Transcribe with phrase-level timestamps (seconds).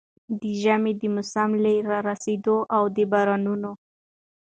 [0.39, 3.71] د ژمي د موسم له را رسېدو او د بارانونو